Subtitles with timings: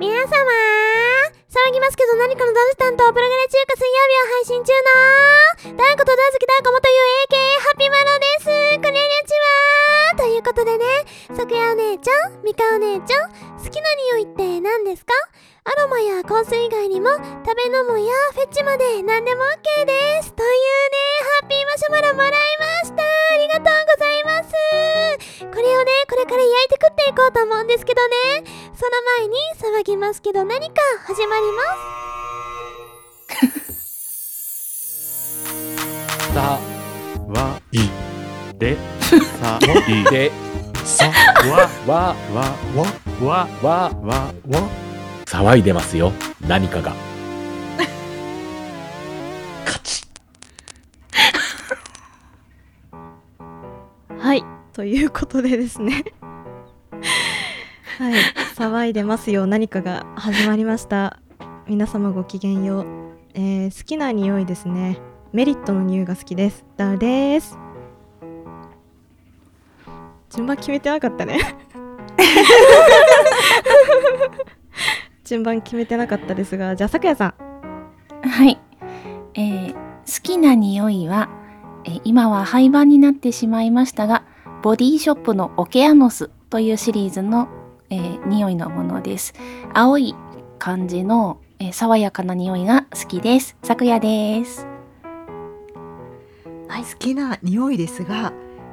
[0.00, 4.72] 皆様騒ぎますけど何かのダンス担当プログレ中華水曜日を配信中
[5.68, 8.80] のダンコとダンスキダンコ元 UAK ハッピーマロです。
[8.80, 9.36] こんにち
[10.16, 10.16] は。
[10.16, 11.04] ということでね
[11.36, 13.28] さくやお姉ちゃんみかお姉ちゃん
[13.60, 15.12] 好きな匂いって何ですか？
[15.68, 17.12] アロマや香水以外にも
[17.44, 20.32] 食べ飲むやフェチまで何でも OK です。
[20.32, 20.56] というね
[21.44, 23.04] ハッピーマシュマロもらいました。
[23.04, 23.89] ありがとうございます。
[24.50, 24.56] こ
[25.56, 28.14] れをねこれから焼いて食っていこうと思うんですけどね。
[28.74, 29.36] その前に
[29.80, 30.74] 騒ぎますけど何か
[31.06, 32.00] 始まります。
[36.32, 36.58] さ
[37.28, 37.78] わい
[38.58, 38.76] で。
[39.40, 40.32] さわいで。
[40.84, 41.12] さ
[41.48, 42.44] わわわ
[42.74, 42.86] わ
[43.22, 44.34] わわわ
[45.26, 45.72] 騒いで。
[45.72, 46.12] ますよ
[46.48, 46.94] 何かが
[49.64, 50.02] 勝ち
[54.20, 54.44] はい。
[54.74, 56.04] ということでですね。
[57.98, 58.14] はい。
[58.54, 59.46] 騒いでますよ。
[59.46, 61.20] 何かが始まりました。
[61.66, 62.86] 皆様ごきげんよう、
[63.32, 64.98] えー好きな匂いですね。
[65.32, 66.66] メリットの匂いが好きです。
[66.76, 67.58] ダウです。
[70.28, 71.38] 順番決めてなかったね。
[75.24, 77.34] 順番決めてなかったですがじゃあさくやさん。
[78.28, 78.60] はい、
[79.32, 79.78] えー好
[80.22, 81.28] きな匂いは、
[81.84, 84.24] え今は廃盤になってしまいましたが
[84.62, 87.48] ボディショップのオケアノスというシリーズの、
[87.88, 89.34] えー匂いのものです。
[89.72, 90.14] 青い
[90.58, 93.56] 感じの、えー爽やかな匂いが好きです。
[93.62, 94.66] 昨夜です。
[96.68, 98.32] はい、好きな匂いですが、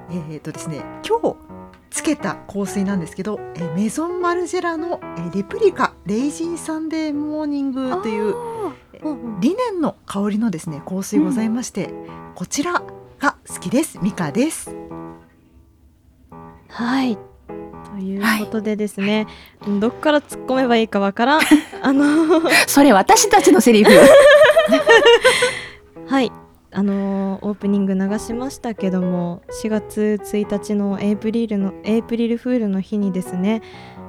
[0.10, 1.57] えーとですね、今日
[1.98, 8.36] つけた香水なんですけど、えーメゾンマルジェラの、えーレプリカレイジーサンデーモーニングという
[9.40, 11.92] リネンの香りのですね香水ございまして、
[12.36, 12.84] こちら
[13.20, 13.98] が好きです。
[14.00, 14.70] ミカです。
[16.70, 17.18] はい。
[17.48, 17.54] と
[17.98, 19.26] いうことでですね、
[19.80, 21.42] どっから突っ込めばいいかわからん。
[21.82, 23.90] あのそれ私たちのセリフ
[26.08, 26.32] はい。
[26.72, 27.07] あの
[27.58, 33.62] プニング流しましたけども4月1日のエイプリルのエイプリルフールの日にですね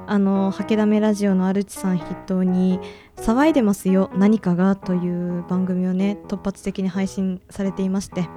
[0.07, 2.79] あのーハケダメラジオのアルチさん筆頭に
[3.17, 8.27] 「騒いでますよ何かが」という番組をね突発的に配信されていまして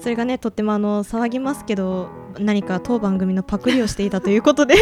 [0.00, 2.08] それがねとってもあの騒ぎますけど
[2.38, 4.74] 何か当番組のパクリをしていたということで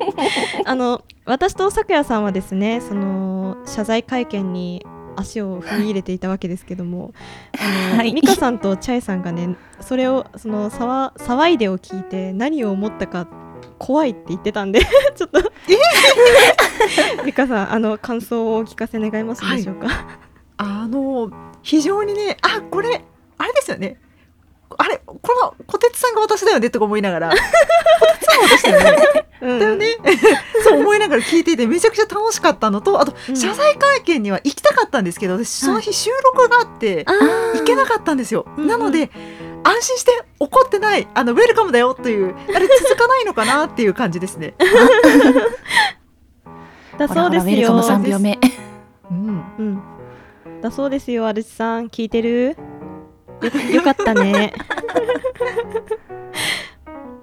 [0.64, 4.84] あの私と咲夜さんはですねその謝罪会見に
[5.16, 7.12] 足を踏み入れていたわけですけども、
[7.58, 8.12] あの、はい。
[8.14, 13.26] 美香さんとチャイさんがねそれをその騒騒いでを聞いて何を思ったか
[13.78, 14.80] 怖いって言ってたんで
[15.16, 15.40] ちょっと。
[17.24, 19.88] 美香 さんあの感想をお聞かせ願いますでしょうか、
[20.56, 21.30] あの
[21.62, 23.04] 非常にね、あこれ
[23.38, 23.98] あれですよね。
[24.78, 29.26] あれこの小鉄さんが私だよねとか思いながら、小鉄さんは私だよね。
[29.40, 29.86] うんだよね。
[30.62, 37.04] そう思いながら聞いていてめちゃくちゃ楽しかったのと、あとうん謝罪会見には行きたかったんですけど、私その日収録があって。
[37.54, 38.46] 行けなかったんですよ。
[38.56, 39.10] うんうんなので
[39.64, 40.10] 安心して
[40.40, 44.54] 怒ってないあのウェルカムだよというあれ続かないのかなっていう感じですね。
[46.98, 48.38] だそうですほらほらウェルカよム3秒目
[49.10, 49.82] うん、うん
[50.60, 52.56] だそうですよアルチさん聞いてる？
[53.42, 54.52] よ よかったね。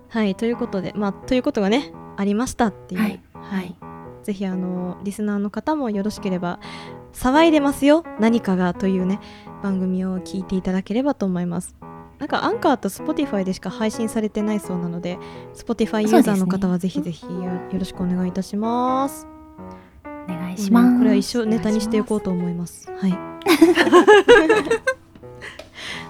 [0.09, 3.01] はいということでまあということがねありましたっていう。
[3.01, 3.75] はいはい。
[4.23, 6.59] ぜひあのリスナーの方もよろしければ
[7.13, 9.19] 「騒いでますよ何かが」というね
[9.63, 11.75] 番組を聞いていただければと思います。
[12.19, 15.17] なんかアンカーと Spotify でしか配信されてないそうなので
[15.55, 19.25] Spotify ユーザーの方はぜひぜひよよろしくお願いいたします。
[20.03, 22.91] お願いします、うんこれは一生ネタにしていこうと思います。
[22.91, 23.17] はい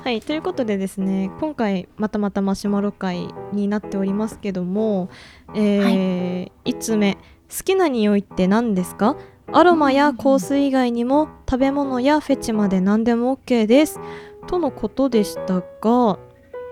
[0.03, 5.09] はいということでですね今回またまたマシュマロ会になっておりますけども
[5.53, 9.17] えー1つ目好きな匂いって何ですか？
[9.51, 13.99] アロマや香水以外にも食べ物やフェチまで何でも OK です。
[14.47, 16.19] とのことでしたが、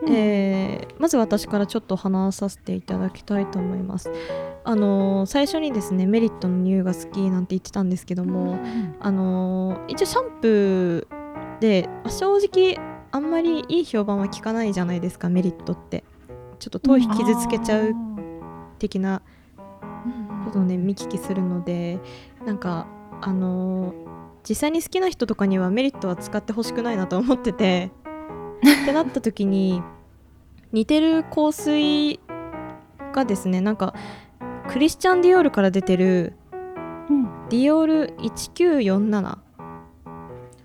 [0.07, 4.11] えーまず私からちょっと話させていただきたいと思います。
[4.63, 8.59] あのー最初にですねメリットの匂いが好きなんて言ってたんですけども、
[8.99, 12.77] あのー一応シャンプーであ正直
[13.17, 16.03] あんまりいい評判は聞かないじゃないですかメリットって。
[16.59, 17.95] ちょっと頭皮傷つけちゃう
[18.79, 19.21] 的な
[20.45, 21.99] ことをね見聞きするので
[22.45, 22.87] なんか
[23.21, 24.07] あのー
[24.47, 27.91] 実際に好きな人とかにはメリットは使ってほしくないなと思ってて
[28.83, 29.83] ってなった時に
[30.71, 32.21] 似てる香水
[33.11, 33.93] がですねなんか
[34.69, 36.33] クリスチャン・ディオールから出てる
[37.09, 37.25] うん。
[37.49, 39.39] ディオール1947っ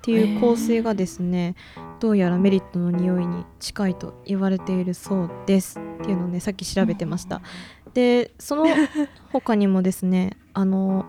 [0.01, 1.57] ていう香水がですね
[2.03, 7.43] どうやらメリットの匂いに近いと言われているそうですっていうのをねさっき調べてました
[7.95, 8.67] でその
[9.33, 11.05] 他にもですね あの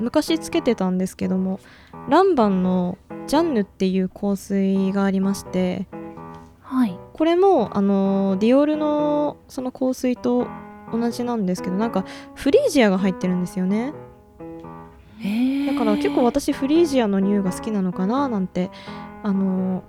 [0.00, 1.60] 昔つけてたんですけども
[2.08, 5.88] ランバンのジャンヌっていう香水がありまして
[6.62, 6.98] はい。
[7.12, 10.46] これもあのディオールのその香水と
[10.90, 13.92] 同じなんですけどなんかフリージアが入ってるんですよね。
[15.66, 18.70] だから結構私フリージアの匂いが好きなのかななんて
[19.22, 19.84] あの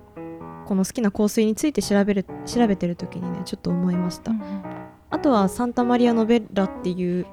[0.66, 4.62] この好きな香水について調べる調べてる時にねちょっと思いました、うんうん。
[5.10, 7.26] あとはサンタマリアノベッラっていう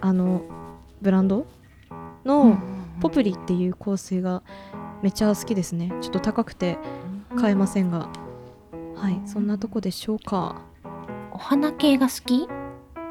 [0.00, 0.42] あの
[1.00, 1.46] ブランド？
[2.24, 2.58] の
[3.00, 4.42] ポプリっていう香水が
[5.02, 5.92] めっちゃ好きですね。
[6.00, 6.78] ちょっと高くて
[7.36, 8.08] 買えませんが、
[8.96, 10.60] はいそんなとこでしょうか。
[11.32, 12.48] お花系が好き？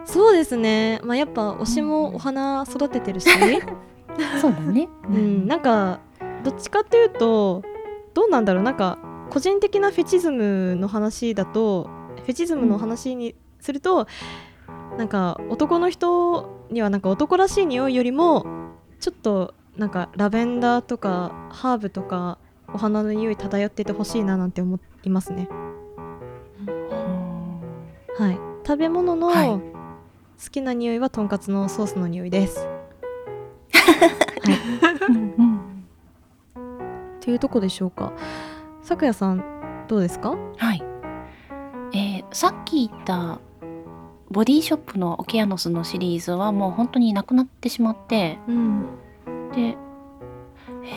[0.05, 0.99] そうですね。
[1.03, 3.29] まあやっぱ推しもお花育ててるし、
[4.39, 4.87] そうだね。
[5.09, 5.99] うん、なんか
[6.43, 7.63] どっちかっていうと
[8.13, 8.63] どうなんだろう。
[8.63, 8.97] なんか
[9.29, 11.89] 個人的なフェチズムの話だと
[12.23, 14.07] フェチズムの話にすると、
[14.97, 18.45] なんか男の人にはなんか男らしい匂いよりも
[18.99, 22.37] ちょっとなんかラベンダーとかハーブとか
[22.73, 25.47] お花の匂い漂っててほしいななんて思いますね。
[28.17, 29.61] はい、食べ物のはい好
[30.51, 32.67] きな匂いはとんかつのソースの匂いです。
[35.09, 35.57] うんうん
[37.17, 38.13] っていうとこでしょうか。
[38.87, 39.43] さくやさん
[39.89, 40.37] どうですか？
[40.55, 40.81] はい。
[41.93, 43.39] えーさっき言った
[44.31, 48.85] ボディショップのオケアノスのシリーズはもう本当になくなってしまってうん。
[49.53, 49.77] で、えー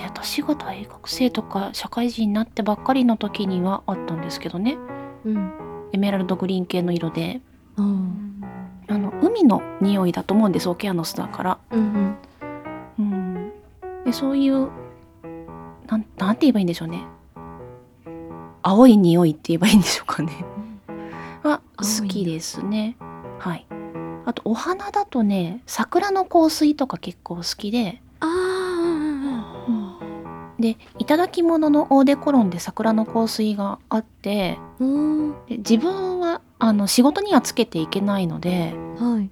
[0.05, 4.79] 私が大学生とか社会人になってばっかりの時にはあったんですけどね
[5.25, 5.53] うん。
[5.93, 7.41] エメラルドグリーン系の色で
[7.77, 7.83] あ
[8.89, 8.95] あ。
[8.95, 11.59] あの海の匂いだと思うんですオケアノスだから。
[11.73, 12.17] うん
[13.01, 13.53] うん、
[14.05, 14.69] でそういう
[15.89, 17.05] なんなんて言えばいいんでしょうね
[18.62, 20.45] 青い匂いって言えばいいんでしょうかね
[21.43, 22.97] は好きですね
[23.39, 23.67] はい
[24.27, 28.61] あとお花だとね桜の香水とか結構好きであ
[30.61, 34.85] でいただき物のオーデコロンで桜の香水があってあ。
[34.85, 35.33] うん。
[35.47, 39.31] で自分はあの仕事にはつけていけないのではい。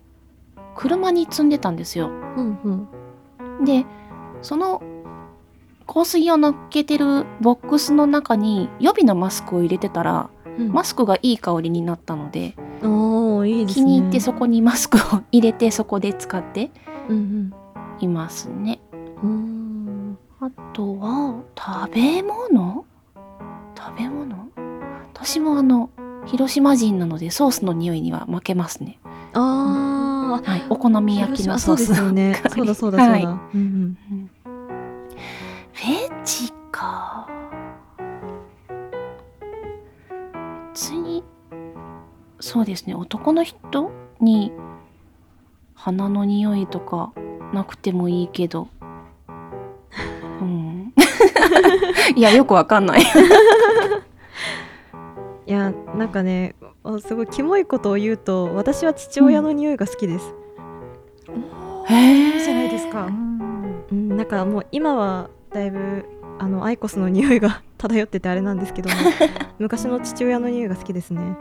[0.74, 2.88] 車に積んでたんですようん
[3.58, 3.64] うん。
[3.64, 3.84] で
[4.42, 4.82] その
[5.88, 13.84] 香水を乗っけてるボックスの中に予備のマスクを入れてたらうんマスクがいい香りになったのでいいですね。
[13.84, 16.70] 気に入ってそこにマスクを入れてそこで使って
[17.08, 17.52] うん
[18.00, 18.80] いますね
[19.22, 19.30] うん。
[19.30, 19.34] う
[20.12, 20.18] ん。
[20.40, 22.84] あとは食べ物？
[23.76, 24.48] 食べ物？
[25.14, 25.90] 私もあの
[26.26, 28.98] 広島人なのでソースの匂いには負けますね
[29.32, 30.42] ああ。
[30.44, 32.42] はいお好み焼きのソースそうですよね。
[32.54, 33.10] そうだそうだそうだ。
[33.10, 33.96] はいうんうん。
[36.28, 37.26] フェチか。
[40.74, 41.24] 別に
[42.38, 42.94] そうですね。
[42.94, 43.90] 男の人
[44.20, 44.52] に
[45.74, 47.14] 鼻の匂いとか
[47.54, 48.68] なくてもいいけど。
[50.42, 50.92] うん。
[52.14, 53.00] いやよくわかんない。
[55.46, 56.54] いやなんかね
[56.84, 60.34] あすごいキモいことを言うと私は父親の匂いが好きです。
[61.86, 62.34] へー。
[62.34, 63.06] いいじゃないですか。
[63.06, 68.96] うんうん、なんかもう今はだいぶあのアイコスの匂いが 漂っててあれなんですけども
[69.58, 71.36] 昔の父親の匂いが好きですね。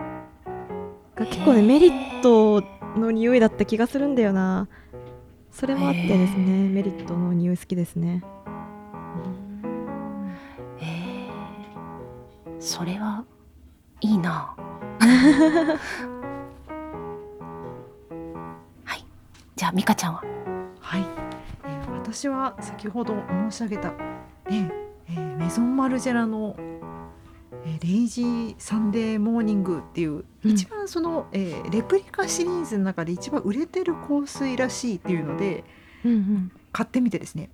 [1.15, 2.63] が結構ねメリット
[2.97, 4.67] の匂いだった気がするんだよな。
[5.51, 8.23] それもあってですへねメリットの匂い好きですね。
[12.59, 13.23] それは
[14.01, 14.55] いいな。
[18.83, 19.05] はい。
[19.55, 20.23] じゃあ美香ちゃんは？
[20.79, 21.05] はい、
[21.65, 23.15] えー私は先ほど
[23.49, 23.89] 申し上げた、
[24.49, 26.77] ねえーメゾンマルジェラの、えー
[27.81, 30.11] レイジーサンデーモーニングっていう、
[30.43, 30.51] うん。
[30.51, 35.63] 一番その、えーレプリカシリーズの中で一番売れてる香水らしいっていうので
[36.03, 36.51] うんうん。
[36.71, 37.49] 買ってみてですね。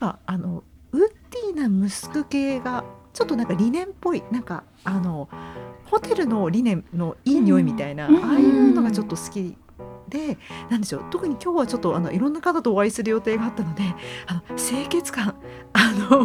[0.00, 5.28] ああのウッディなムスク系がちょっとなんかリネンっぽいなんかあの
[5.84, 8.24] ホテルのリネンのいい匂いみたいな、うん。
[8.24, 9.56] ああいうのがちょっと好き
[10.12, 10.36] で
[10.68, 13.82] なんでしょう特に今日はちょっとあのいろんな方とお会いする予定があったので
[14.26, 15.34] あの清潔感
[15.72, 16.20] あの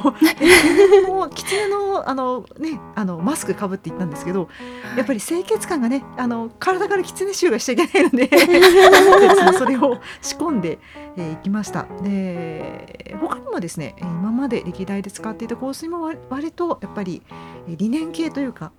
[1.08, 4.50] もう狐のあの、ね、あのマスクかぶっていったんですけど
[4.98, 8.28] やっぱり清潔感がねあの体から狐臭がしちゃいけないので
[9.58, 10.80] それを仕込んで
[11.16, 11.88] えー行きました。
[12.04, 17.22] で他にもですねえー今まで歴代で使っていた香水も割割とやっぱり
[17.68, 18.72] えー理念系というか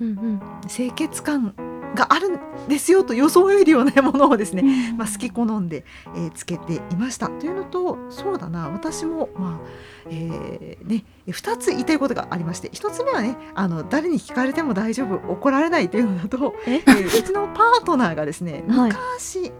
[0.00, 0.40] うんうん。
[0.68, 1.52] 清潔感
[1.94, 5.84] があるんですよと装えるようなものをですね、まあ、好き好んで、
[6.14, 7.28] えーつけていました。
[7.28, 9.66] というのとそうだな私もまあ
[10.08, 16.76] えーね2つ言いたいことがありまして1つ目はねあの誰に聞かれても大丈夫怒られないというのだと、え？
[16.76, 18.90] えーうちのパートナーがですねはい。
[18.90, 19.52] 昔、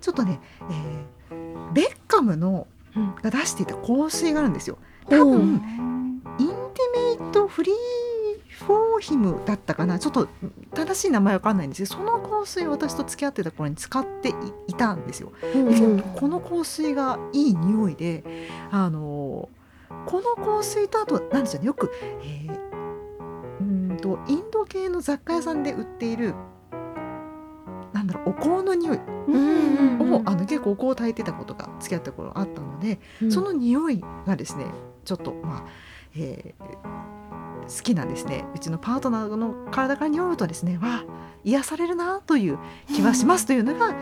[0.00, 0.40] ちょっとね、
[1.30, 2.66] えーベッカムの
[2.96, 3.14] うん。
[3.22, 4.78] が出していた香水があるんですよ。
[5.10, 5.62] 多分
[6.38, 9.98] Intimately for Him だったかな？
[9.98, 10.28] ちょっと
[10.74, 14.32] 正しい名前わかんないんですけどその香水を私と付き合ってた頃に使って
[14.66, 15.32] いたんですよ。
[15.54, 18.22] うんでこの香水がいい匂いで
[18.70, 19.48] あの
[20.04, 21.90] この香水とあとなんでしょうねよく、
[22.22, 22.52] えー
[23.60, 26.34] うーんとインド系の雑貨屋さんで売っている
[27.94, 28.98] なんだろうお香の匂い。
[28.98, 30.12] うんうんうん。
[30.14, 33.32] を、あの結構お香を炊いてたことが付き合った頃あったので、うん。
[33.32, 34.66] その匂いがですね
[35.06, 35.64] ちょっとまあ、
[36.14, 37.08] えー
[37.68, 41.04] 好きなんですねうちのパートナーの体から匂うとですねわあ
[41.44, 42.58] 癒されるなという
[42.94, 43.94] 気はしますというのが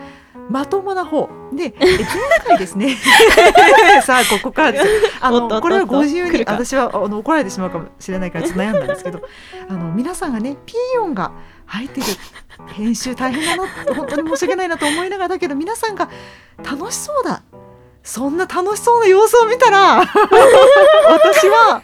[0.49, 1.29] まともな方。
[1.53, 2.07] でえ 前
[2.47, 2.97] 回ですね。
[4.05, 4.87] さあここからです。
[4.87, 9.21] よあのこれはご自由に私はあの怒られてしまうかもしれないからちょっと悩んだんですけど
[9.69, 11.33] あの皆さんがねピーヨンが
[11.67, 12.07] 入ってる
[12.69, 16.09] 編集大変だな本当に申し訳ないなと思いながらだけど皆さんが
[16.59, 17.43] 楽しそうだ。
[18.03, 19.97] そんな楽しそうな様子を見たら
[21.09, 21.83] 私は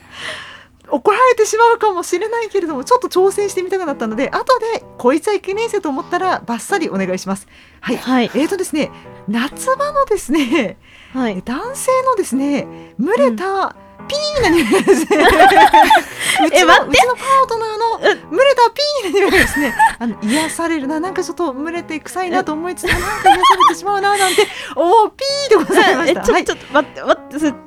[0.92, 7.48] 怒られてしまうかもしれないけれどもちょっと挑戦してみたくなったので後でこいつはいけねえぜと思ったらバッサリお願いします。
[7.80, 8.24] はい、はい。
[8.26, 8.90] えーとですね
[9.26, 10.76] 夏場のですね
[11.14, 11.42] はい。
[11.42, 13.74] 男性のですね蒸れた、
[14.08, 15.24] ピーな匂いがですね
[16.46, 24.46] うちのうちのパートナーの蒸れたピーな匂いがですねあの癒されるななんかちょっと蒸れて臭いなと思いつつなんか癒されてしまうななんて
[24.76, 26.32] おーピーでございました。
[26.32, 26.42] はい。
[26.42, 27.11] えちょっと待って待ってそれ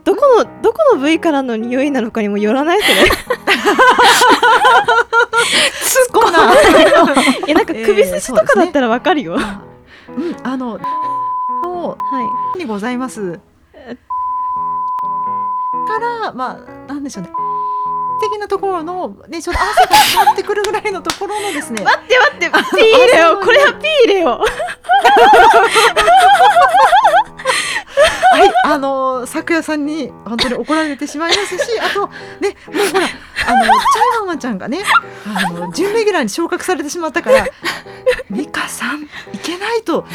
[0.04, 2.94] どこのどこの部位からの匂いなのかにもよらないそれ
[5.74, 6.54] すっごいな。
[7.48, 9.42] いやなんか首筋とかだったらわかるよ、うん、
[10.44, 10.80] あの、
[11.64, 11.98] のは
[12.56, 13.40] いにございます。
[15.88, 17.30] から、まあ、なんでしょうね。
[18.32, 21.84] 的なところの、ね、ちょっと汗が詰まってくるぐらいのところのですね。
[21.84, 24.42] 待って待ってピー入れよこれはピー入れよ
[28.32, 32.08] はい、あの、咲夜さんに、本当に怒られてしまいますし、 あと、
[32.40, 34.80] ね、もうほら、あの、チャイママちゃんがね。
[35.36, 37.46] あの、準レギュラーに昇格されてしまったから。
[38.30, 39.08] 美香さん、い
[39.42, 40.06] けないと。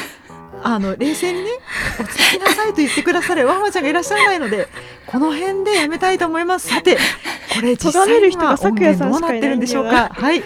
[0.62, 1.50] あの冷静にね
[1.98, 4.68] 落ち着きなさいと言ってくださるワンワンちゃんがいらっしゃらないので
[5.06, 6.98] この辺でやめたいと思いますさて
[7.54, 10.10] これ実際人は音源どうなってるんでしょうか？
[10.12, 10.42] はい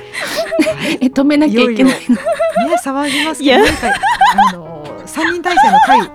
[1.00, 2.22] え止めなきゃいけないのね
[2.84, 3.92] 騒ぎますけど何か
[4.50, 4.73] あの
[5.06, 6.06] 三人体制の会 ね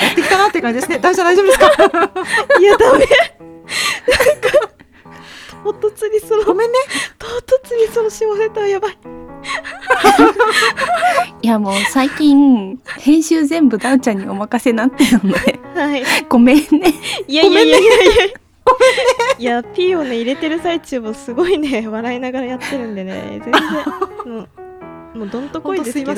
[0.00, 0.98] やってきたなって感じですね。
[0.98, 1.66] 大丈夫大丈夫ですか？
[2.60, 2.98] いやダメ。
[2.98, 3.08] なんか
[5.64, 6.78] 唐突にそのごめんね。
[7.18, 8.98] 唐突にその下ネタはやばい。
[11.42, 15.58] いやもう最近編集全部ダウちゃんにお任せになってるので。
[15.74, 16.02] はい。
[16.28, 16.64] ごめんね。
[17.26, 17.90] いやいやいやいや。
[17.92, 18.24] いや
[19.38, 23.40] いや P をね入れてる最中もすごいね笑いながらやってるんでね。
[23.44, 24.32] 全然。
[24.34, 24.48] もう
[25.14, 26.14] もうどんとこ本いですけど。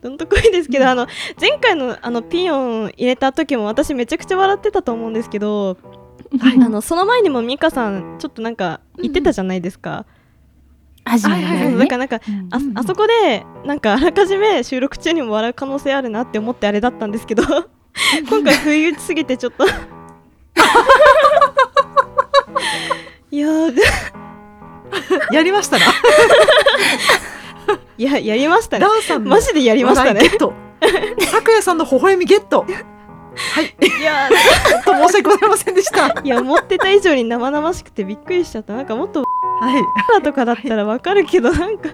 [0.00, 1.06] どんとこいですけどあの
[1.40, 5.76] 前回のあのピヨン入れた時も私めちゃくちゃ笑ってたと思うんですけど、
[6.38, 6.56] はい。
[6.62, 10.06] あのその前にもミカさんちょっとなんか言ってたじゃないですか、
[11.04, 11.72] 始まるはいはいはい。
[11.72, 12.48] そうだからなんかうん。
[12.50, 12.78] あうんうん。
[12.78, 17.42] あそこでなんかあらかじめ収録中にも笑う可能性あるなって思ってあれだったんですけど
[18.28, 19.66] 今回不意打ちすぎてちょっと。
[23.30, 23.74] いやー。
[25.32, 25.84] やりましたな
[27.98, 28.86] いややりましたね。
[28.86, 30.20] ダンさんのマジでやりましたね。
[30.20, 30.52] ゲット。
[30.80, 32.62] 咲夜さんの微笑みゲット。
[32.62, 33.74] はい。
[34.00, 34.28] いや
[34.84, 36.20] 本当申し訳ございませんでした。
[36.22, 38.74] いや思ってた以上に生々しくてびっくりしちゃった。
[38.74, 39.24] なんかもっと
[39.60, 39.82] はい。
[40.12, 41.90] ラとかだったらわかるけどなんか。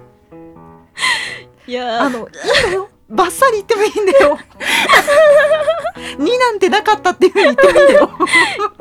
[1.66, 2.06] いやー。
[2.06, 2.28] あのいいん
[2.71, 2.88] だよ。
[3.09, 4.38] バッサリ言ってもいいんだよ。
[6.18, 8.11] 2なんてなかったっていうふうに言ってもいいんだよ。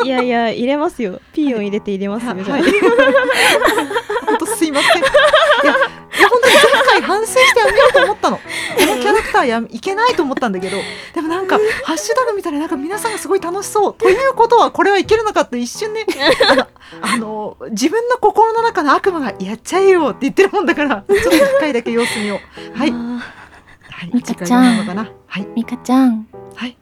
[0.04, 1.22] いやいや入れますよ。
[1.34, 2.58] ピーヨン入れて入れますよ、じゃあ。
[2.58, 2.72] はい。
[4.26, 5.04] 本当すいません
[7.26, 8.38] 反省してやめようと思ったの。
[8.40, 8.44] こ
[8.80, 10.78] のキャラクターやいけないと思ったんだけど。
[11.14, 13.94] でもなんかハッシュタグ見たらなんか皆さんがすごい楽しそう。
[13.94, 16.06] ということはこれはいけるのかって一瞬ね。
[17.02, 21.04] あの自分の心の中の悪魔がやっちゃえよって言ってるもんだから。
[21.08, 22.40] ちょっと一回だけ様子見を
[22.74, 22.92] はい。
[22.92, 23.36] あ
[23.92, 24.12] はい。
[24.14, 24.86] ミカちゃん。
[24.86, 25.48] はい。
[25.56, 26.28] ミカちゃん。
[26.56, 26.78] はい。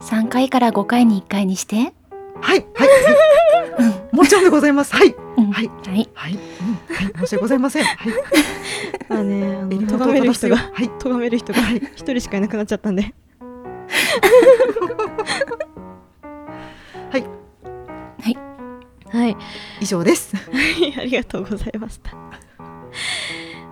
[0.00, 1.94] 3回から5回に1回にして
[2.44, 2.88] はいはい、
[3.82, 4.94] はい、もちろんでございます。
[4.94, 5.14] はい。
[5.36, 5.50] うん。
[5.50, 5.68] はい。
[5.68, 6.08] はい。
[6.14, 6.38] はい、
[7.20, 7.84] 申し訳ございません。
[7.84, 8.12] はい。
[8.12, 8.14] ー
[9.08, 10.90] まあねあの咎める人がはい。
[10.98, 11.76] 咎める人がはい。
[11.76, 13.14] 一人しかいなくなっちゃったんで。
[17.10, 17.24] はい。
[19.14, 19.36] はい。
[19.80, 20.34] 以上です。
[20.98, 22.10] ありがとうございました。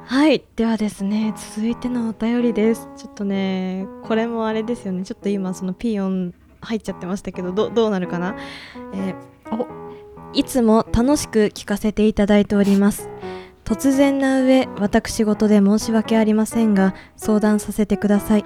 [0.04, 2.88] はい、ではですね、続いてのお便りです。
[2.96, 6.32] ちょっとね、これもあれですよね、ちょっと今、そのピーヨン
[6.62, 8.36] 入っちゃってましたけど、どどうなるかな、
[8.94, 9.66] えーお
[10.34, 13.10] いつも楽しく聞かせていただいております。
[13.64, 18.44] 突然な上、私事で申し訳ありませんが、相談させてください。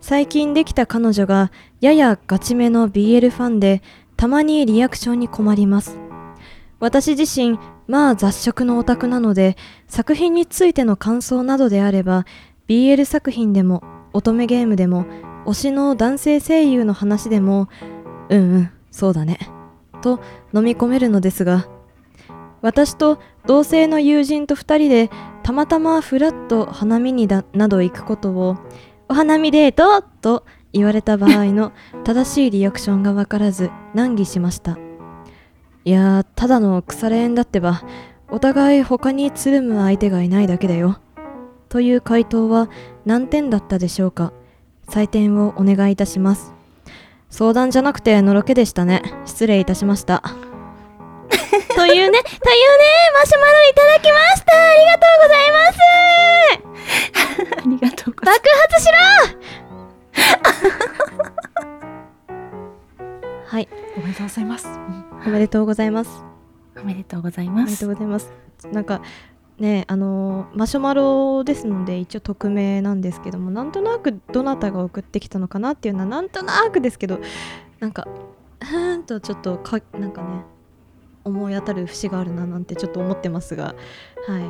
[0.00, 3.82] 最近できた彼女がややガチめの BL ファンで
[4.16, 5.98] たまにリアクションに困ります
[6.78, 9.56] 私自身まあ雑食のオタクなので
[9.88, 12.24] 作品についての感想などであれば
[12.66, 15.04] BL 作品でも乙女ゲームでも
[15.46, 17.68] 推しの男性声優の話でも
[18.28, 19.38] うんうんそうだね
[20.02, 20.20] と
[20.54, 21.66] 飲み込めるのですが
[22.62, 25.10] 私と同性の友人と二人で
[25.42, 28.56] たまたまフラッと花見にだなど行くことを
[29.08, 31.72] お花見デートと言われた場合の
[32.04, 34.78] 正しいリアクションがわからず難儀しました。
[35.84, 37.82] いやただの腐れ縁だってば
[38.30, 40.98] お互い他につるむ相手がいないだけだよ。
[41.70, 42.68] という回答は
[43.06, 44.32] 何点だったでしょうか？
[44.90, 46.52] 採点をお願いいたします。
[47.30, 49.02] 相談じゃなくてのろけでしたね。
[49.24, 50.22] 失礼いたしました。
[51.76, 52.18] というね、というね、
[53.14, 54.56] マシュマロいただきました。
[54.56, 55.78] ありがとうございます。
[57.56, 58.88] ありがとうござい爆発し
[63.46, 63.68] はい。
[63.96, 64.66] おめでとうございます。
[64.68, 66.10] うんおめでとうございます。
[66.10, 66.24] ます。
[66.82, 67.80] おめでとうございおめでます。
[67.80, 68.32] とうございます。
[68.72, 69.00] なんか
[69.60, 77.20] ねあのーマシュマロですので一応匿名なんですけどもなんとなくどなたが送ってきたのかなっていうのはなんとなくですけど
[77.78, 78.08] なんか
[78.62, 80.44] ふーんとちょっとかなんかね
[81.24, 83.74] 思い当たる節があるななんてちょっと思ってますが
[84.26, 84.42] はい。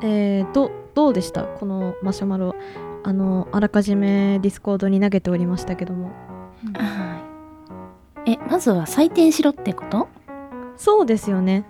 [0.06, 1.44] えー、どどうでした？
[1.44, 2.54] このマシュマロ。
[3.02, 6.10] あのあらかじめディスコードに投げておりましたけども。
[6.74, 7.20] は
[8.26, 8.32] い。
[8.32, 10.08] え、まずは採点しろってこと？
[10.76, 11.64] そうですよね。
[11.68, 11.69] う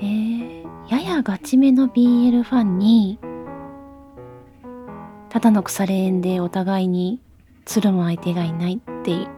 [0.00, 3.18] えー、ややガチめの BL ファンに、
[5.28, 7.20] ただの腐れ縁でお互いに
[7.64, 9.28] つるむ相手がいないって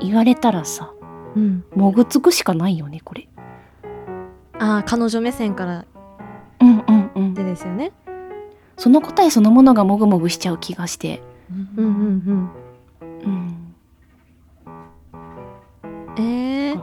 [0.00, 0.92] 言われたらさ、
[1.36, 3.28] うんもぐつくしかないよね、これ。
[4.58, 5.86] ああ彼女目線から
[6.60, 7.44] うんうんうんで。
[7.44, 7.92] ですよね
[8.76, 11.22] その答えそのものがもぐもぐしちゃう気がして。
[11.76, 12.50] うんうんうん。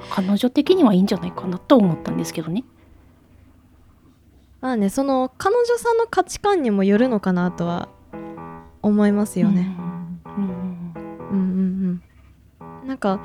[0.02, 2.64] えー、彼女的にはいいんじゃないかなと思ったんですけどね。
[4.62, 7.90] まあねその彼女さんの価値観にもよるのかなとは
[8.82, 9.76] 思いますよね。
[10.26, 10.34] うん。
[10.34, 10.94] うん
[11.30, 12.02] うんうん
[12.62, 12.88] うん。
[12.88, 13.20] なんか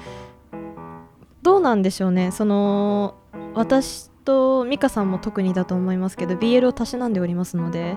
[1.43, 2.31] どうなんでしょうね。
[2.31, 3.15] その
[3.55, 7.97] 私と美香さんも特にだと思いますけど BL をたしなんでおりますので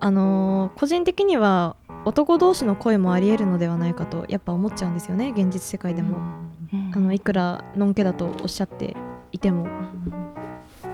[0.00, 6.55] あのー個人的には男同士の恋もありえるのではないかとやっぱ思っちゃうんですよね現実世界でも、うん
[6.94, 8.96] あのいくらのんけだとおっしゃって
[9.32, 9.66] いても。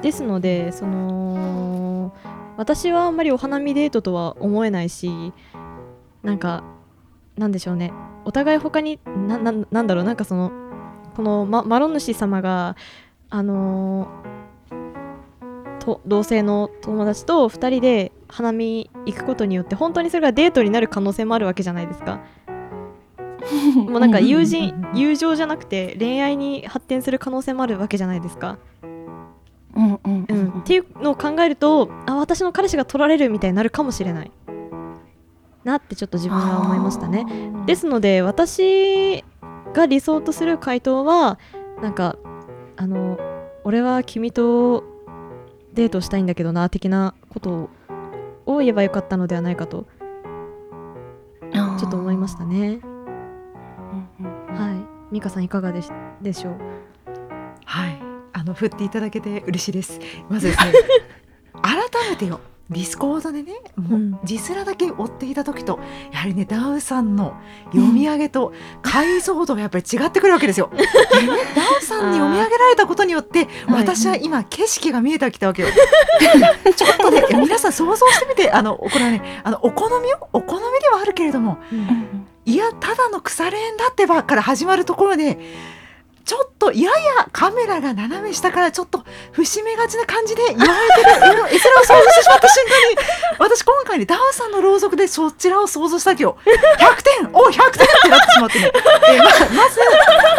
[0.01, 2.13] ですのでその
[2.57, 5.33] 私はあんまりお花見デートとは思えないし
[6.25, 6.65] なんか
[7.37, 7.93] なんでしょうね。
[8.25, 10.05] お互い他になななんだろう。
[10.05, 10.53] なんかその
[11.15, 12.77] この、ま、マロン主様が
[13.31, 14.33] あのー
[15.83, 22.21] と同性の友達と2人で花見行くことによって本当にそれがデートになる可能性もあるわけじゃないですか。
[23.75, 28.59] もうなんか友人友情じゃなくて恋愛に発展する可能性もあるわけじゃないですか。
[29.75, 34.31] うんうんうん、っていうのを考えるとあ私の彼氏が取られるみたいになるかもしれない
[35.65, 37.25] なってちょっと自分は思いましたね。
[37.67, 39.25] ですので私
[39.73, 41.39] が理想とする回答は
[41.81, 42.17] なんか
[42.77, 43.19] あの
[43.65, 44.85] 俺は君と
[45.73, 47.71] デートしたいんだけどな的なこと
[48.45, 49.87] を言えばよかったのではないかと
[51.79, 52.92] ちょっと思いましたね。
[55.13, 55.91] はい、美香さんいかがでし
[56.23, 56.55] でしょう？
[57.65, 57.99] はい、
[58.33, 60.01] あの振っていただけて嬉しいです。
[60.29, 60.73] まずですね、
[61.63, 62.41] 改めてよ。
[62.71, 65.79] ディスコードでね、もううん字面だけ追っていた時と、
[66.11, 67.35] やはりね、ダウさんの
[67.73, 70.71] 読み上げと解像度がやっぱり違ってくるわけですよ。
[70.73, 70.87] でね
[71.55, 75.69] ダウさんに読み上げられたことによって、はい私は今景色が見えてきたわけよ。
[76.75, 81.59] ちょっとね、皆さん想像してみて、あの、これはね、あの、お好みよ、お好みではあるけれども、
[82.45, 85.39] いやただの腐れ縁だってばから始まるところで
[86.25, 92.97] ちょっとややカメラが斜め下からちょっと節目がちな感じで言われてる絵面 を想像してしまった瞬間に
[93.39, 96.37] 私今回ねダウさんの朗読でそちらを想像したわけよ。
[96.45, 97.31] 100点!
[97.33, 98.73] お100点ってなってしまってね、
[99.09, 99.81] えーままず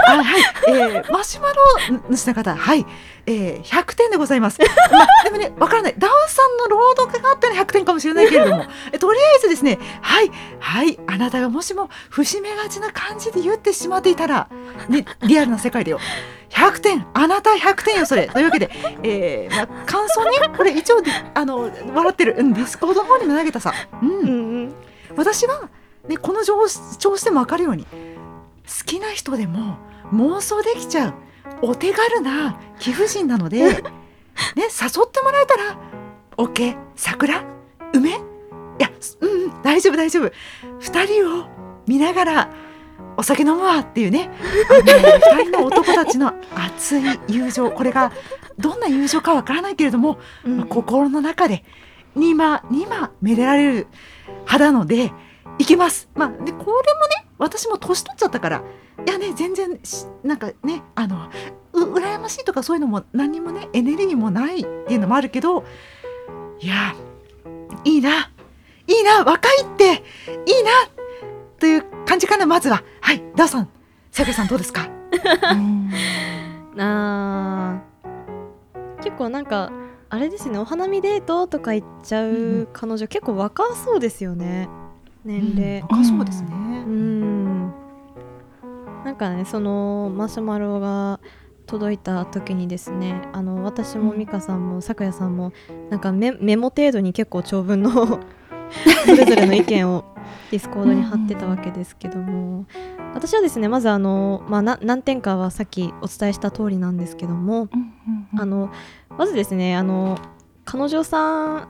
[0.08, 1.62] あはい、えーマシュマロ
[2.10, 2.56] 主の方。
[2.56, 2.86] はい、
[3.26, 4.60] えー、100点でございます、
[4.92, 5.96] まあ、でもねわからない。
[5.98, 8.66] ダウさんの朗読があっての100点かもしれないけれども。
[8.92, 14.48] えとりあえずですねはいはいあなたがもしも節目がちな感じで言ってしまっていたら、
[14.90, 16.00] ね、リアルな世界でよ。
[16.50, 18.28] 100点あなた100点よそれ。
[18.28, 18.70] というわけで、
[19.04, 20.98] えーまあ、感想ねこれ一応
[21.34, 24.74] あの笑ってる、うん、ディスコードの方にも投げたさ、うん。
[25.16, 25.70] 私は、
[26.08, 29.78] ね、この調子でも分かるように好きな人でも
[30.14, 31.14] 妄想できちゃう
[31.62, 33.74] お手軽な貴婦人なので、ね、
[34.58, 35.78] 誘ってもらえたら
[36.38, 37.44] OK 桜
[37.94, 38.10] 梅？
[38.10, 38.14] い
[38.80, 40.32] やすうんうん大丈夫大丈夫。
[40.80, 41.48] 二人を
[41.88, 42.50] 見ながら
[43.18, 44.32] お酒飲むわっていうね。
[44.70, 47.72] あの二人の男たちの熱い友情。
[47.72, 48.12] これが
[48.58, 50.58] どんな友情かわからないけれども、うん。
[50.58, 51.64] まあ、心の中で
[52.16, 53.88] にまにまめでられる
[54.28, 55.12] 派なので
[55.60, 56.10] いけます。
[56.16, 56.84] まあ、でこれもね
[57.44, 58.64] 私も年取っちゃったから
[59.06, 61.30] いやね全然しなんかねあの
[61.74, 65.64] う羨ましいとかそういうのも何にもねエネルギーもないっていうのもあるけど
[66.60, 66.96] いや
[67.84, 68.30] いいな
[68.88, 69.84] いいな若いって
[70.46, 70.72] いいな
[71.60, 72.84] という感じかなまずは。
[73.02, 73.70] はいダーさん
[74.12, 74.88] さくさんどうですか？
[75.54, 75.90] うん。
[76.78, 77.82] あ。
[78.04, 79.72] ー結構なんか
[80.10, 84.70] あれですねお花見デートとか言っちゃうんうう彼女、結構若そうですよね
[85.24, 85.80] 年齢。
[85.82, 86.00] うん。
[86.00, 86.50] あそうですね。
[86.52, 87.74] うん。
[89.04, 91.20] なんかねそのマシュマロが
[91.66, 95.52] 届いた時にですねあの私も美香さんもさくやさんも
[95.90, 97.92] なんかメメモ程度に結構長文の
[99.06, 100.06] それぞれの意見を
[100.52, 102.66] ディスコードに貼ってたわけですけども。
[103.14, 107.68] 私はですねまずあの、まあ、な何点かはさっきお伝えした通りなんですけども。
[108.34, 108.40] うん。
[108.40, 108.70] あの
[109.18, 110.18] まずですねあの
[110.66, 111.68] 彼女さん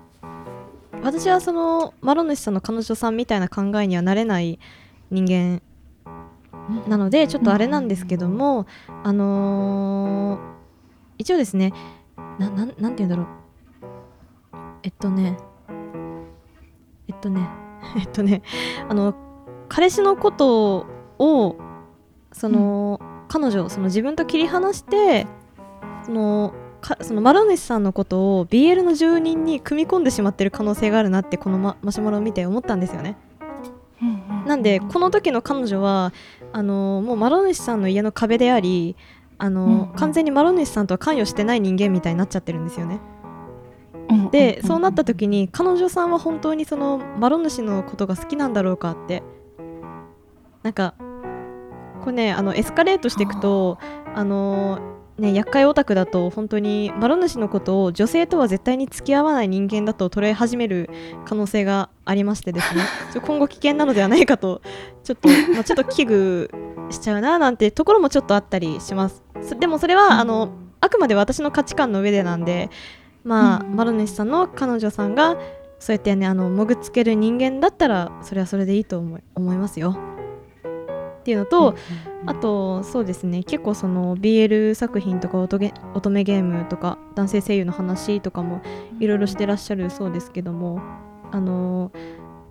[1.03, 4.59] 私はそのマロ主さんの彼女さんみたいな考えにはなれない
[5.11, 5.61] 人間
[6.87, 8.65] なのでちょっとあれなんですけども、
[9.03, 10.53] あのー
[11.17, 11.71] 一応ですね
[12.39, 13.27] ななんなんて言うんだろう。
[14.83, 15.37] えっとね
[17.07, 17.47] えっとね
[17.95, 18.41] えっとね
[18.89, 19.13] あの
[19.69, 20.85] 彼氏のこと
[21.19, 21.55] を
[22.31, 25.27] その、彼女その自分と切り離して
[26.03, 33.15] そのかそのマロ主さんのことを BL の住人に組み込んでしまってる可能性があるなってこのママシュマロを見て思ったんですよね。
[34.45, 36.11] なんでこの時の彼女は
[36.51, 38.97] あのもうマロ主さんの家の壁であり
[39.37, 42.99] あの、うんうん完全にマロ主さんとは関与してない人間みたいになっちゃってるんですよね。
[44.09, 49.23] うんでそうなった時に彼女さんは本当にそのマロ主のことが好きなんだろうかって
[50.61, 50.95] なんか
[52.01, 53.77] これねあのエスカレートしていくと
[54.13, 54.79] あの
[55.17, 60.89] ね厄介オタクだと本当にマロ主のことを女性とは絶対に付き合わない人間だと捉え始める
[61.25, 62.83] 可能性がありましてですね。
[63.25, 64.61] 今後危険なのではないかと
[65.03, 66.49] ちょっと、まあ、ちょっと危惧
[66.91, 69.23] しちゃうななんてところもちょっとあったりします。
[69.41, 70.49] そでもそれはあの
[70.81, 72.69] あくまで私の価値観の上でなんで
[73.23, 73.75] まあ、うん。
[73.75, 75.37] マロネシさんの彼女さんが
[75.79, 79.97] そうやってねあのもぐつける人間だったらそれはそれでいいと思い思いますよ。
[81.23, 81.75] っていうのと、
[82.25, 88.61] あとそうですね結構その BL 作品とか乙女ゲームとか男性声優の話とかも
[88.99, 90.81] いろいろしてらっしゃるそうですけども
[91.31, 91.91] あの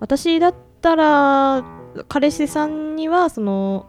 [0.00, 1.64] 私だったら
[2.08, 3.86] 彼氏さんにはその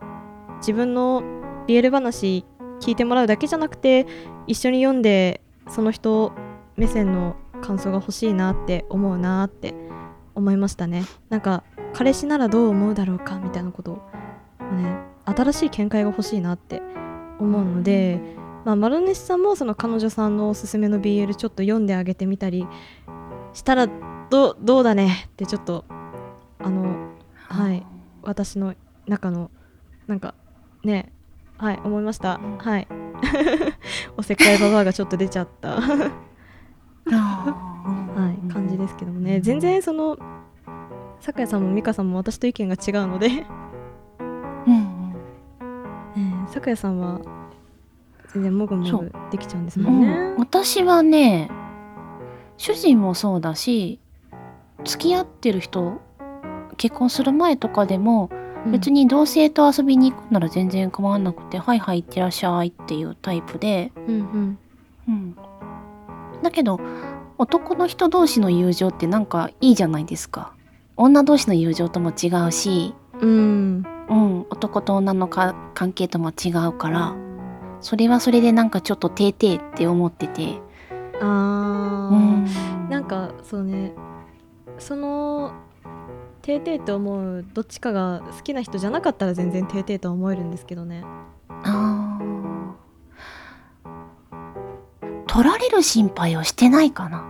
[0.58, 1.24] 自分の
[1.68, 2.46] BL 話
[2.82, 4.06] 聞いてもらうだけじゃなくて
[4.48, 6.34] 一緒に読んでその人
[6.76, 9.74] 目線の感想が欲しいなって思うなって
[10.36, 11.04] 思いましたね。
[11.30, 14.02] なんか彼氏ならどう思うだろうかみたいなことを
[14.74, 16.82] ね新しい見解が欲しいなって
[17.40, 18.20] 思うので、
[18.66, 22.68] まあ、マルネシさんもその彼女さんのおすすめの BL ちょっと読んであげてみたり
[23.54, 23.88] したら
[24.30, 25.86] どどうだねってちょっと
[26.60, 27.86] あのはい
[28.22, 28.76] 私の
[29.08, 29.52] 中の
[30.08, 30.34] なんか
[30.84, 31.12] ね
[31.58, 32.40] はい思いました。
[32.60, 32.88] はい。
[34.18, 35.80] おせっかいババアがちょっと出ちゃった。
[35.80, 36.12] は
[38.50, 39.40] い感じですけどもね。
[39.40, 40.18] 全然その
[41.20, 43.46] 酒谷さんも美香さんも私と意見が違うので
[44.68, 45.14] うん
[46.16, 47.00] ねえ、さくやさん。
[47.00, 47.20] は
[48.34, 49.66] 全然もぐもぐできちゃうん。
[49.66, 50.02] ですもん。
[50.02, 50.08] ね。
[50.08, 50.36] ん。
[50.38, 51.50] 私はね
[52.58, 54.00] 主人もそうだし
[54.86, 56.02] 付き合ってる人
[56.78, 58.30] 結婚する前とかでも
[58.72, 64.16] 別に、同性と遊びに行くなら全然構わなくて「はいはい行ってらっしゃい」っていうタイプで、うん。
[64.16, 64.58] うん、
[65.10, 65.36] うん、
[66.42, 66.80] だけど
[67.38, 69.26] 男の人同士の友情ってなん。
[69.26, 70.54] かいいじゃないですか
[70.96, 77.16] 女同士の友情とも違うし、うん、うん、男と女のか関係とも違うから
[77.82, 80.62] それはそれでなんかちょっとてーてーって思ってて、
[81.22, 82.46] あうん。
[82.46, 83.92] ー、なんかそうね
[84.80, 85.52] その
[86.42, 91.04] てーてーと思うどっちかが好きな人じゃなかったら全然てーてーとは思えるんですけどね。
[91.50, 92.34] あー。
[95.28, 97.26] 取られる心配をしてないかな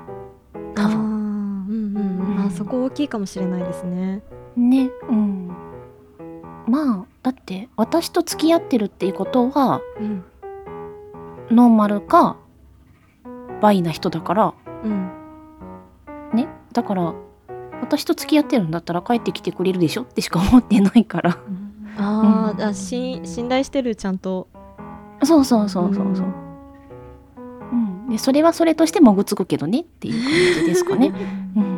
[0.76, 1.00] 多分。
[1.00, 1.96] うんうん。
[1.96, 2.46] うん、うん。
[2.48, 4.22] あそこ大きいかもしれないですね。
[4.56, 5.42] ねうん
[6.67, 10.23] まあだって私と付き合ってるっていうことはうん。
[11.52, 12.38] ノーマルか
[13.62, 14.54] バイな人だから。
[14.84, 15.12] うん、
[16.34, 16.47] ね？
[16.71, 17.13] だから
[17.82, 21.38] 私と付き合ってるんだったら帰ってきてくれるでしょってしか思ってないから。
[21.97, 22.63] あー、うん。
[22.63, 24.47] あし信頼してるちゃんと。
[25.23, 26.15] そうそうそうそう。
[26.15, 26.26] そう、
[27.71, 30.23] うん、でそれはそれとしてもぐつくけどねっていう
[30.56, 31.13] 感じですかね。
[31.56, 31.72] うん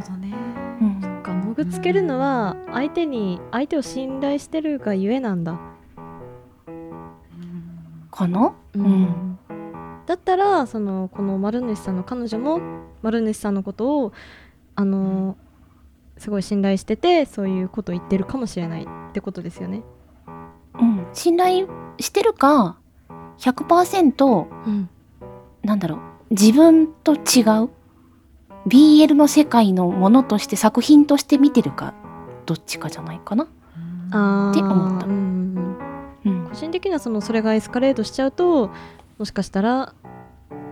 [0.00, 0.34] ほどね。
[0.80, 1.00] うん。
[1.00, 5.58] なんかもぐつけるのは相手に相手を信頼してるがゆえなんだ、
[8.10, 8.54] かな？
[8.74, 9.38] うん。
[10.06, 12.60] だったらそのこの丸主さんの彼女も
[13.02, 14.12] 丸主さんのことを
[14.74, 15.36] あの
[16.16, 19.82] すごい信頼しててそういうことを言ってるかもしれないってことですよね。
[20.80, 21.68] うん、信頼
[22.00, 22.78] してるか
[23.38, 24.88] 100%うん、
[25.62, 25.98] なんだろう
[26.30, 27.68] 自分と違う
[28.68, 31.94] BL の世界のものとして作品として見てるか
[32.46, 33.44] どっちかじゃないかな。
[33.44, 35.76] って思った、うん、
[36.48, 38.70] 個人的にはそのそれがエスカレートしちゃうと
[39.18, 39.92] もしかしたら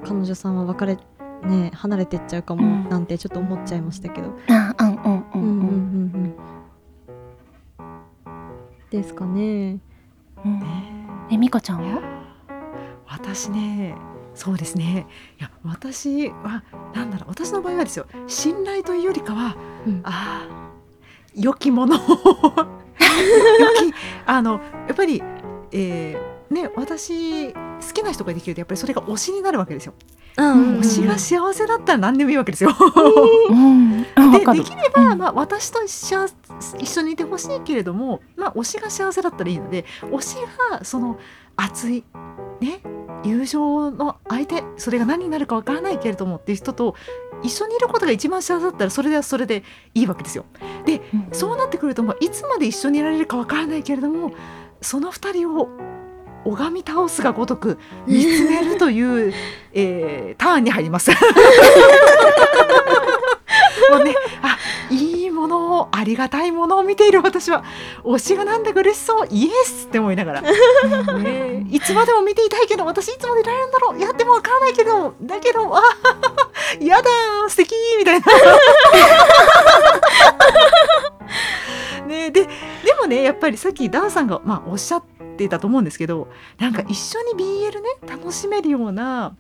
[0.05, 0.99] 彼女さんは別れ
[1.43, 4.35] ね離れてっちゃうかもなんてちょっと思っちゃいましたけど。
[8.91, 9.79] ですかね。
[10.45, 10.63] うん、
[11.31, 12.01] え美香ちゃんは？
[13.09, 13.95] 私ね
[14.37, 15.07] そうですね。
[15.41, 16.63] いや私は
[16.95, 20.01] なんだろう私の場合はですよ信頼というよりかは、うん。
[20.05, 20.71] ああ
[21.35, 21.99] 良きものを
[24.27, 25.23] あのやっぱり、
[25.73, 27.59] えーね私好
[27.93, 29.95] きな人ができるとやっぱりそれが推しになるわけですよ、
[30.39, 32.71] うん推しが幸せだったら何でもいいわけですよ。
[32.71, 35.19] でできれば、うん。
[35.19, 36.27] まあ、私と一緒
[36.79, 40.37] 一緒にいてほしいけれども、まあ、推しが幸せだったらいいので推し
[40.71, 41.19] がその
[41.57, 42.05] 熱い、
[42.61, 42.81] ね、
[43.27, 46.95] 友情の相手それが何になるかわからないけれどもっていう人と
[47.43, 49.63] 一緒にいることが一番幸せだったらそれではそれで
[49.95, 50.47] いいわけですよ。
[50.85, 54.33] でうんそうなってくると、まあ、いつまで一緒にいられるかわからないけれども
[54.81, 55.69] その二人を
[56.45, 59.35] 拝み倒すがごとく 見つめるという、
[59.73, 61.11] えーターンに入ります。
[63.91, 64.56] もうね、あ
[65.47, 67.65] ものをありがたいものを見ている私は
[68.03, 70.43] 推しがなんだか嬉しそうイエスって思いながら、
[71.19, 73.99] ね、いつまでも見ていたいけど私いつまでいられるんだろう。
[73.99, 75.83] いやでもわからないけどだけどあ
[76.81, 78.27] やだー素敵みたいな。
[82.07, 82.49] ね、でで
[83.01, 85.03] もねやっぱりさっきダンさんが、まあ、おっしゃっ
[85.37, 86.29] ていたと思うんですけど
[86.59, 89.35] なんか一緒に BL ね楽しめるような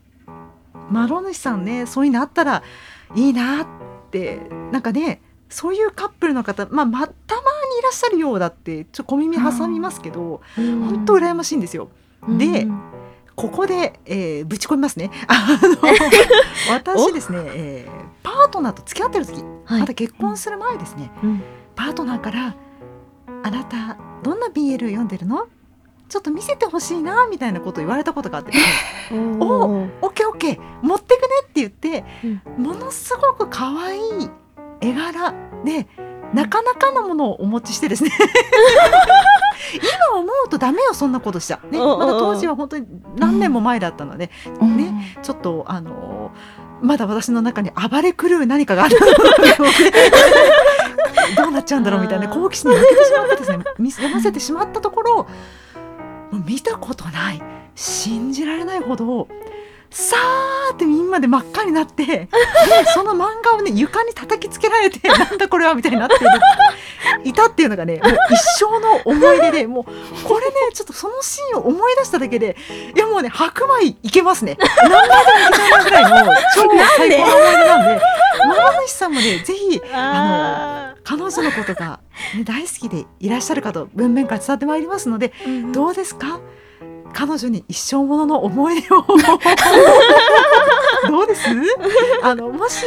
[0.91, 2.65] マロ主さんねそういうのあったら
[3.15, 3.67] いいなっ
[4.11, 4.41] て
[4.73, 11.89] なんかねそういうカップルの方、まあ、またまにいらっしゃるようだってちょっと小耳挟みますけど本当羨ましいんですよ。
[12.29, 12.67] で
[13.37, 15.11] ここで、えーぶち込みますね。
[15.29, 15.77] あの
[16.73, 19.81] 私ですね、えーパートナーと付き合ってる時、はい。
[19.81, 21.43] まだ結婚する前ですね、うん。
[21.75, 22.57] パートナーから
[23.45, 25.47] 「あなたどんな BL 読んでるの？
[26.09, 28.53] ちょっと見せてほしいな」みたいなことを言われたことがあって
[29.13, 29.91] おー。
[30.03, 32.05] オッケーオッケー持ってくねって言って、
[32.57, 34.31] うものすごく可愛い
[34.81, 35.35] 絵柄。
[35.65, 35.87] で
[36.35, 38.11] なかなかのものをお持ちしてですね。
[39.75, 42.87] 今思うとダメよそんなことしちゃ、ね、まだ当時は本当に
[43.17, 48.99] 何年も前だったので、うんねちょっとあのーまだ私の中に暴れ狂う何かがある
[51.37, 55.27] どうなっちゃうんだろうみたいな好奇心に負けてしまってですね見読ませてしまったところ
[56.47, 57.43] 見たことない
[57.75, 59.29] 信じられないほど
[59.91, 62.29] さーってみんなで真っ赤になって で
[62.95, 66.15] その漫画をね床に叩きつけられて なんだこれはみたいになって
[67.25, 69.85] いたっていうのがねもう一生の思い出でもう
[70.25, 72.57] これねちょっとそのシーンを思い出しただけで
[72.95, 74.59] いやもうね白米いけますね。
[74.83, 76.63] 何枚でもいけないぐらいの 超
[76.97, 78.03] 最高の思い出なんで。
[78.47, 78.55] マ
[78.87, 82.01] 主さんもねぜひあ彼女のことが、
[82.37, 86.39] ね、大好きでいらっしゃるかと文面から伝わってまいりますのでーどうですか？
[87.19, 89.01] 彼女に一生ものの思い出を
[91.09, 91.49] どうです？
[92.23, 92.85] あのもし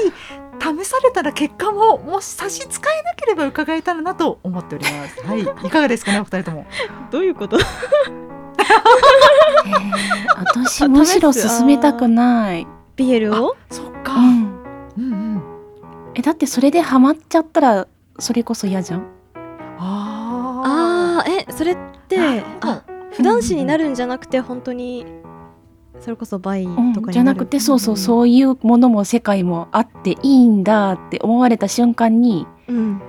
[0.60, 2.72] 試されたら結果ももし差し支えな
[3.16, 5.26] ければ伺えたらなと思っております。
[5.26, 6.68] はい、いかがですかねお二人とも。
[7.10, 7.58] どういうこと？
[7.60, 7.66] えー
[10.38, 12.68] 私むしろ勧めたくない。
[12.98, 13.56] BL を？
[13.72, 14.14] そっか。
[14.14, 14.62] うん、
[14.98, 15.42] うんうん。
[16.14, 17.88] えだってそれでハマっちゃったら
[18.20, 19.08] それこそ嫌じゃん？
[19.80, 22.20] ああーえそれって
[22.62, 22.84] あ
[23.20, 25.06] 普段子になるんじゃなくて本当に
[26.00, 33.02] それこそバイうんとかになる、じゃなくてそうそうそういうものも世界もあっていいんだって思われた瞬間にうん。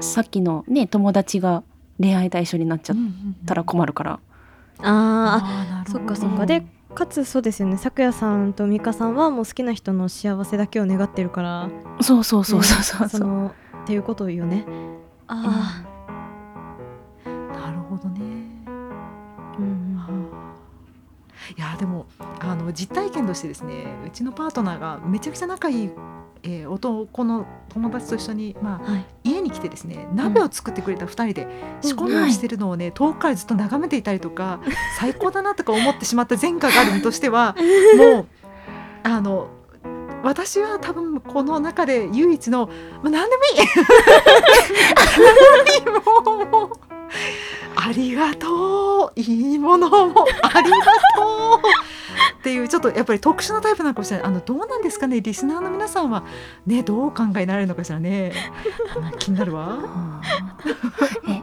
[0.00, 1.62] さっきのね友達が
[2.00, 4.20] 恋愛対象になっちゃっったら困るから。
[4.80, 6.46] あーあそっかそっうんか。
[6.46, 7.76] でかつそうですよね。
[7.76, 11.70] 咲夜さんと美香さんはもう好きな人の幸せだけを願ってるから。
[12.00, 13.02] そうそうそうそうそう。
[13.02, 13.20] ねそう。
[13.28, 13.46] の
[13.84, 14.64] っていうことよね。
[15.28, 15.84] あ
[17.26, 18.37] なるほどね。
[21.58, 22.06] いやでも
[22.38, 25.90] あの実体験としてですねうちのパートナーがめちゃくちゃ仲いい、
[26.44, 29.04] えー男の友達と一緒に、まあ、はい。
[29.24, 31.48] 家に来てですね鍋を作ってくれた2人で
[31.80, 34.60] 仕込みをしてるのをね、遠くからずっと眺めていたりとか
[35.00, 37.56] 最高だなとか思ってしまった前科がある身としては
[37.98, 38.26] もう
[39.02, 39.48] あの
[40.22, 42.68] 私は多分この中で唯一の、
[43.02, 43.54] まあ、何でもいい。
[45.82, 46.48] 何でもいい。
[46.50, 46.72] も
[47.74, 49.20] ありがとう。
[49.20, 50.76] いいものもありが
[51.16, 51.27] とう
[52.68, 54.26] いうちょっとやっぱり特殊なタイプなのかもしれない。
[54.26, 55.20] あのどうなんですかね？
[55.20, 56.24] リスナーの皆さんは。
[56.66, 58.32] ねどうお考えになれるのかしらね？
[59.02, 59.78] あ 気になるわ。
[61.28, 61.42] え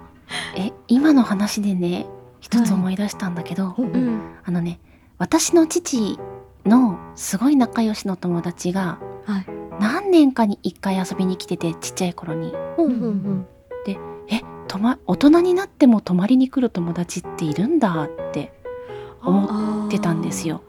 [0.56, 2.06] え今の話でね
[2.40, 4.22] 一つ思い出したんだけど、ほうほううん。
[4.44, 4.80] あのね
[5.18, 6.20] 私の父
[6.66, 9.46] のすごい仲良しの友達が、はい。
[9.80, 12.52] 何年かに一回遊びに来ててちっちゃい頃に。
[12.78, 13.46] ほうほうほう
[14.28, 18.52] えとま大人になっても泊まりに来る友達っているんだって
[19.22, 20.62] 思ってたんですよ。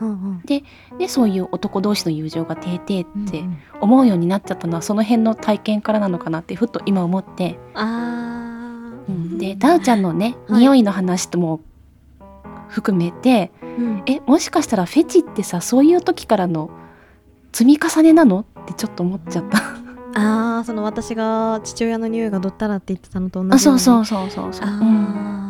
[0.00, 0.42] うんうん。
[0.44, 0.62] で
[1.08, 9.08] そういう男同士の友情がてーてーってうん思うようになっちゃったのはその辺の体験からなのかなってふっと今思って、あー。
[9.08, 9.38] うん。
[9.38, 10.60] でダウちゃんのね、はい。
[10.60, 11.60] 匂いの話とも
[12.68, 14.02] 含めてうん。
[14.06, 16.70] えもしかしたらフェチってさそういう時からの
[17.52, 19.58] 積み重ねなのってちょっと思っちゃった。
[20.14, 24.66] あーその私が父親の匂いがどったらって言ってたのと同じあそうそううそうそうそう。
[24.66, 25.04] あうん。
[25.44, 25.47] ー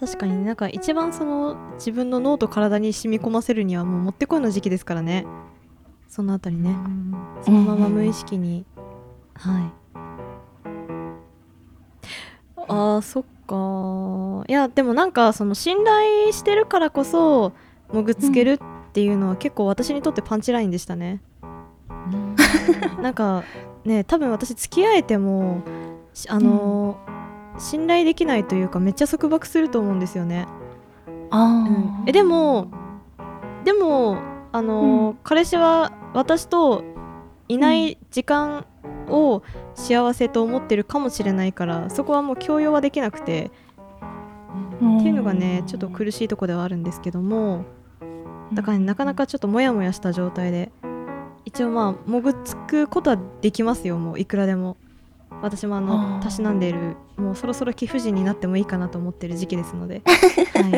[0.00, 5.26] 確かになんか一番その自分の脳と体に染み込ませるにはもうもってこいの時期ですからね。
[6.08, 6.74] そのあたりね。
[7.44, 8.64] そのまま無意識に、
[9.34, 9.72] はい。
[12.56, 17.52] あーそっかいやでもなんかその信頼してるからこそ
[17.92, 18.58] もぐつけるっ
[18.92, 21.20] ていうのは結構私にとってパンチラインでしたね、
[23.02, 23.42] なんか
[23.84, 25.62] ね多分私付き合えても
[26.14, 26.79] しあのー
[27.58, 30.46] 信頼できないというかめっちゃ束縛すると思うんですよね、
[31.30, 32.04] あうん。
[32.04, 32.68] ーえでも
[33.64, 34.18] でも
[34.52, 36.84] あのー彼氏は私と
[37.48, 38.66] いない時間
[39.08, 39.42] を
[39.74, 43.50] 幸せと思ってるかもしれないからそこはもう強要はできなくて、
[44.80, 44.98] うん。
[44.98, 47.64] っていうのがねちょっと苦しいとこではあるんですけども。
[48.52, 50.72] だからね、なかなかちょっとモヤモヤした状態で
[51.44, 54.76] 一応まあもぐつくことはできますよもういくらでも
[55.42, 60.02] 私もあのたしなんでいるもうそろそろ貴婦人になってもいいかなと思ってる時期ですので、
[60.54, 60.72] はい、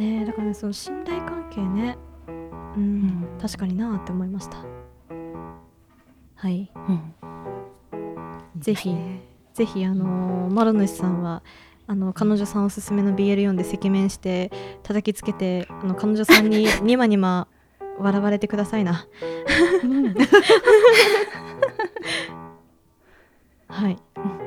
[0.00, 1.98] ねえだからねその信頼関係ね。
[2.76, 3.28] うん、うん。
[3.40, 4.58] 確かになって思いました。
[6.36, 6.70] はい。
[6.74, 7.14] うん。
[8.58, 8.94] ぜひ
[9.54, 11.42] ぜひあのーマロ主さんは
[11.86, 17.48] あの彼女さんおすすめの BL 読んで赤面して叩きつけてあの彼女さんに ニマニマ
[18.00, 19.06] 笑われてくださいな。
[19.84, 20.14] うん。
[23.68, 23.98] はい。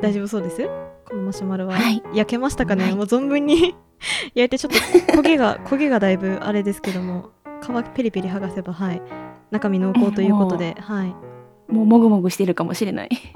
[0.01, 0.67] 大丈夫そうです
[1.05, 2.01] このマシュマロは、はい。
[2.13, 2.95] 焼けましたかね、はい。
[2.95, 3.75] もう存分に
[4.35, 4.79] 焼いてちょっと
[5.13, 7.29] 焦げが焦げがだいぶあれですけども
[7.61, 9.01] 皮ペリペリ剥がせばはい。
[9.51, 11.15] 中身濃厚ということで、はい。
[11.71, 13.09] もうもぐもぐしてるかもしれない。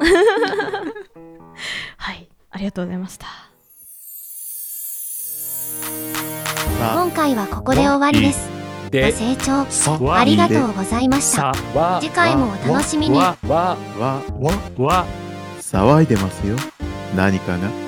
[1.97, 2.27] はい。
[2.49, 3.27] ありがとうございました。
[6.79, 8.49] 今回はここで終わりです。
[8.51, 8.56] ご
[8.89, 11.53] で清聴さありがとうございました。
[12.01, 13.17] 次回もお楽しみに。
[13.17, 14.21] わわわ
[14.77, 15.05] わ。
[15.59, 16.55] 騒いでますよ。
[17.15, 17.86] 何かが？